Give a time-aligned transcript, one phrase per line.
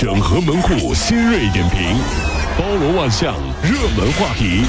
[0.00, 1.94] 整合门户新锐点评，
[2.56, 4.64] 包罗万象，热门话题。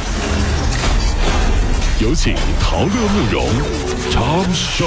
[2.01, 3.47] 有请陶乐慕容
[4.11, 4.85] 长寿。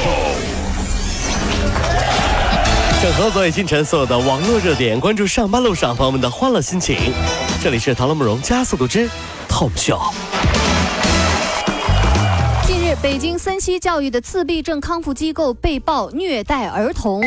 [3.03, 6.99] 整合昨夜今晨所有的网络热点，关注上班路上朋友们的欢乐心情。
[7.63, 9.08] 这里是陶乐慕容加速度之
[9.49, 10.13] Tom Show。
[12.67, 17.23] 近日，北京森西教育的自闭症康复机构被曝虐待儿童。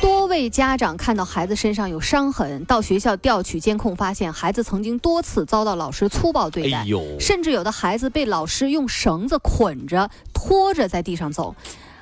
[0.00, 6.86] 多位家长看到孩子身上有伤痕，到学校调取监控，发现孩子曾经多次遭到老师粗暴对待，哎
[7.20, 11.54] 甚至有的孩子被老师用绳子捆着、拖着在地上走。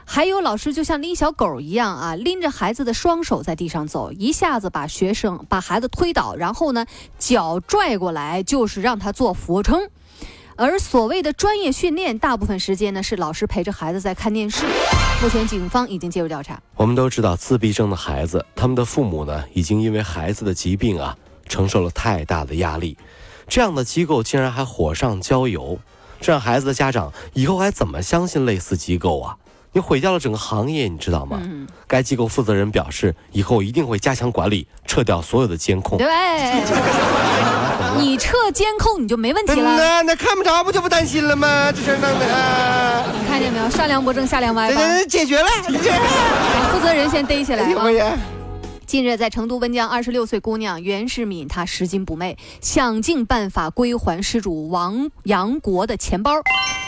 [0.05, 6.87] 还有老师就像拎小狗一样啊，拎着孩子的双手在地上走，一下子把学生把孩子推倒，然后呢
[7.19, 9.89] 脚拽过来，就是让他做俯卧撑。
[10.55, 14.65] 而所谓的专业训练，大部分时间呢是老师陪着孩子在看电视。
[15.23, 16.59] 目前警方已经介入调查。
[16.77, 21.15] 我们都知道，自闭症的孩子，他们的父母呢，已经因为孩子的疾病啊，
[21.47, 22.97] 承受了太大的压力。
[23.47, 25.79] 这样的机构竟然还火上浇油，
[26.23, 29.37] 这让孩子的家长以后还怎么相信类似机构啊？
[29.73, 31.39] 你毁掉了整个行业，你知道吗？
[31.45, 35.99] 嗯，该机构负责人表示，以后一定会加强管理，撤掉所有的监控。
[35.99, 36.09] 对，
[38.01, 39.77] 你撤监控你就没问题了。
[39.77, 41.71] 那那看不着不就不担心了吗？
[41.71, 42.27] 这事儿弄的
[43.31, 43.71] 看见没有？
[43.71, 44.83] 上梁不正下梁歪这吧？
[44.83, 45.49] 这解决了，
[46.75, 48.19] 负责人先逮起来啊！
[48.87, 56.33] 近日，在成都温江，二十六岁姑娘袁世敏，她拾金不昧，想尽办法归还失主王杨国的钱包。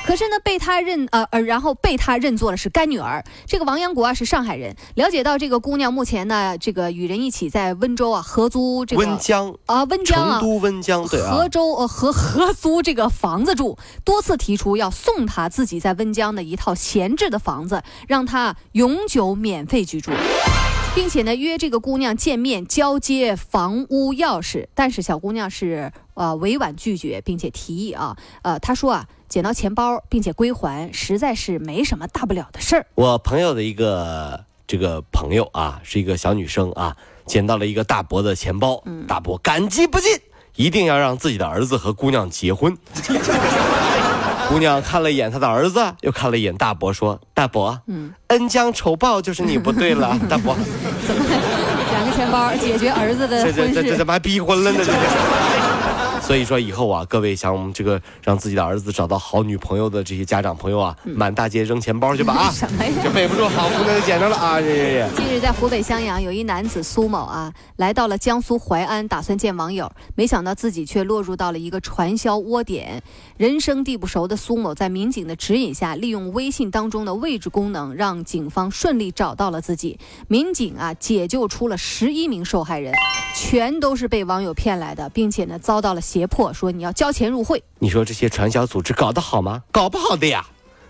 [0.05, 3.25] 可是呢，被他认呃呃，然后被他认作了是干女儿。
[3.47, 4.75] 这个王阳国啊是上海人。
[4.95, 20.11] 了解到这个姑娘目前呢，这个与人一起在温州啊合租这个温江，啊温江啊成都温江，对啊合，州呃合合租这个房子住，多次提出要送他自己在温江的一套闲置的房子，让他永久免费居住。
[20.95, 32.85] 并且呢，约这个姑娘见面交接房屋钥匙，但是小姑娘是呃委婉拒绝，并且提议啊，呃，她说啊，捡到钱包并且归还，实在是没什么大不了的事儿。
[32.95, 36.95] 我朋友的一个这个朋友啊，是一个小女生啊，
[37.25, 40.19] 捡到了一个大伯的钱包，嗯大伯感激不尽，
[40.57, 42.77] 一定要让自己的儿子和姑娘结婚。
[44.51, 50.55] 姑娘看了一眼他的儿子，又看了一眼大伯，说：“大伯，嗯，恩将仇报就是你不对了， 大伯，
[51.07, 51.25] 怎么
[51.91, 53.73] 两个钱包解决儿子的这这？
[53.73, 54.77] 这这怎么还逼婚了呢？
[54.85, 54.93] 这是。”
[56.33, 62.51] 所以说以后啊，各位想这个让自己的儿子找到好女朋友的这些家长朋友啊，满大街扔钱包去吧啊！
[62.51, 62.91] 什么呀？
[63.03, 64.59] 这背不住，好姑娘就捡着了啊！
[64.59, 65.17] 这这这。
[65.17, 73.03] 近日，在湖北襄阳，有一男子苏某啊，来到了江苏淮安，打算见网友，没想到自己却落入到了一个传销窝点。
[73.37, 79.99] 人生地不熟的苏某，在民警的指引下，利用微信当中的位置功能，让警方顺利找到了自己。
[80.29, 82.95] 民警啊，解救出了十一名受害人，
[83.37, 87.63] 全都是被网友骗来的，并且呢，遭到了胁迫，说你要交钱入会。
[87.79, 89.63] 你说这些传销组织搞得好吗？
[89.71, 90.45] 搞不好的呀。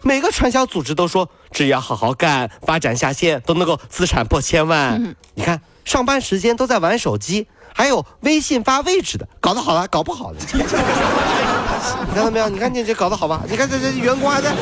[0.05, 5.01] 每个传销组织都说，只要好好干，发展下线，都能够资产破千万。
[5.01, 10.41] 嗯你看，上班时间都在玩手机，还有微信发位置的，搞得好了，搞不好的。
[12.09, 12.49] 你看到没有？
[12.49, 13.43] 你看你这搞得好吧？
[13.49, 14.55] 你看这这员工还在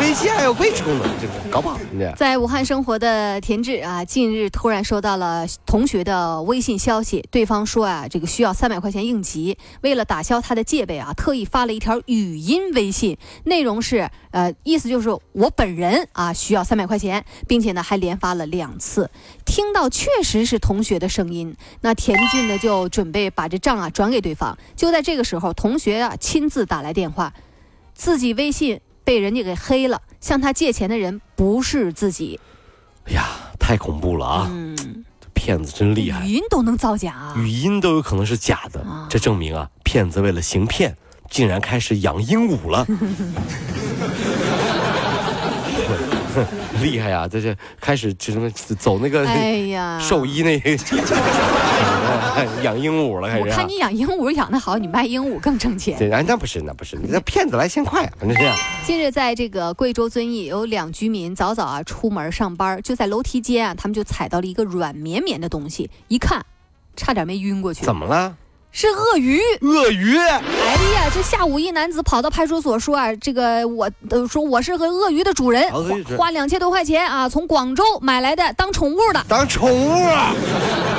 [0.00, 1.78] 微信还有位置功能，这个搞不好。
[2.16, 19.10] 在武汉生活的田志啊，近日突然收到了同学的微信消息，对方说啊，这个需要三百块钱应急，为了打消他的戒备啊，特意发了一条语音微信，内容是呃，意思就是我本人啊需要三百块钱，并且呢还连发了两次。
[19.46, 24.56] 听到确实是同学的声音，那田志呢就准备把这账啊转给对方。
[24.76, 27.32] 就在这个时候，同学啊亲自打来电话，
[27.94, 32.38] 自己微信被人家给黑了，向他借钱的人不是自己。
[33.06, 33.24] 哎呀，
[33.58, 34.50] 太恐怖了啊！
[34.50, 37.34] 嗯，这骗子真厉害语，音都能造假啊！
[37.36, 40.96] 语音都有可能是假的啊，这证明啊，骗子为了行骗，
[41.30, 42.84] 竟然开始养鹦鹉了。
[46.82, 47.26] 厉害呀！
[47.30, 50.70] 这是开始就什么走那个哎呀，兽医那个
[52.62, 53.68] 养鹦鹉了，开始啊我看。
[53.68, 55.98] 你养鹦鹉养得好，你卖鹦鹉更挣钱。
[55.98, 58.12] 对，啊，那不是，那不是，你这骗子来钱快啊！
[58.20, 66.44] 这样，近日，在这个贵州遵义，有两居民早早啊出门上班，就在楼梯间啊，他们就踩到了一个软绵绵的东西，一看，
[66.96, 67.84] 差点没晕过去。
[67.84, 68.36] 怎么了？
[68.72, 69.40] 是鳄鱼！
[69.62, 70.18] 鳄鱼？
[70.78, 75.64] 哎呀，这下午一男子跑到派出所说啊，这个我呃说我是个鳄鱼的主人，
[76.18, 79.24] 花两千多块钱啊，从广州买来的当宠物的。
[79.26, 80.34] 当宠物啊？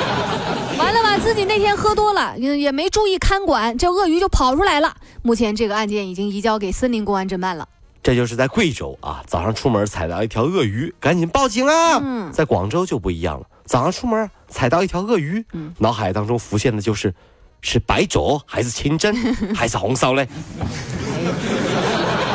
[0.78, 4.94] 完了吧，自己那天喝多了，也也没注意看管，这鳄鱼就跑出来了。
[5.22, 7.68] 目前这个案件已经移交给森林公安侦办了。
[8.02, 12.00] 这就是在贵州啊，早上出门踩到一条鳄鱼，赶紧报警啊！
[12.02, 17.12] 嗯在广州就不一样了，早上出门踩到一条鳄鱼，嗯脑海当中浮现的就是
[17.60, 19.14] 是白灼还是清蒸
[19.54, 20.24] 还是红烧呢？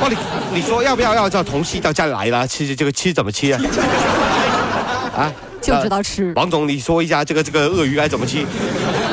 [0.01, 0.17] 哇，你
[0.55, 2.47] 你说要不要要叫同事到家里来了？
[2.47, 3.59] 吃这个吃怎么吃啊？
[5.15, 5.31] 啊，
[5.61, 6.33] 就知道吃。
[6.35, 8.45] 王总，你说一下这个这个鳄鱼该怎么吃？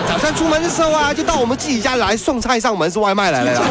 [0.08, 3.60] 早上出门的时候啊，就到我们自己家来送菜上门，是外卖来了呀。
[3.60, 3.68] 不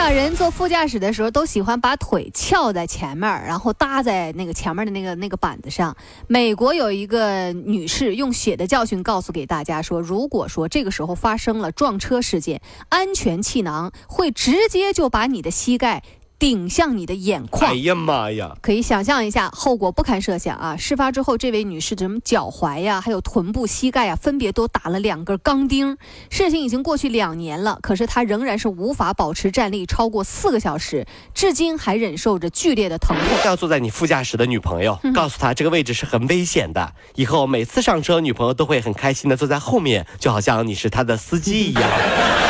[0.00, 5.94] 少人坐副驾驶的时候都喜欢把腿翘在前面，然后搭在那个前面的那个那个板子上。
[6.26, 16.02] 美国有一个女士用血的教训告诉给大家说，如果说这个时候发生了撞车事件，安全气囊会直接就把你的膝盖
[16.40, 17.70] 顶向你的眼眶。
[17.70, 18.56] 哎呀妈呀！
[18.62, 20.74] 可以想象一下，后果不堪设想啊！
[20.74, 25.98] 事发之后，这位女士什么脚踝呀，还有臀部、膝盖呀，分别都打了两根钢钉。
[26.30, 33.26] 事情已经过去两年了，可是她仍然是无法保持站立超过四个小时，至今还忍受着剧烈的疼痛。
[33.44, 36.94] 要坐在你副驾驶的女朋友，告诉她这个位置是很危险的。
[37.16, 42.49] 以后每次上车，女朋友都会很开心的坐在后面，就好像你是她的司机一样。